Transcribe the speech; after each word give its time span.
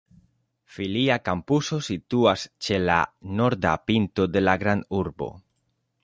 Filia 0.75 1.17
kampuso 1.27 1.77
situas 1.87 2.45
ĉe 2.67 2.79
la 2.85 2.95
norda 3.41 3.73
pinto 3.91 4.25
de 4.37 4.43
la 4.47 4.55
grandurbo. 4.63 5.29